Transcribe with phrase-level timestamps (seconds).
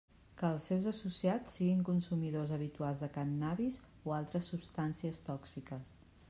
[0.37, 5.95] Que els seus associats siguin consumidors habitual de cànnabis o altres substàncies tòxiques.